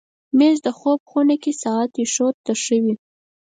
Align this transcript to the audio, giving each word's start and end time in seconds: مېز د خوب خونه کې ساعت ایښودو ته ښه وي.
مېز 0.37 0.57
د 0.65 0.67
خوب 0.79 0.99
خونه 1.09 1.35
کې 1.43 1.51
ساعت 1.63 1.91
ایښودو 2.01 2.39
ته 2.45 2.53
ښه 2.63 2.77
وي. 2.83 2.95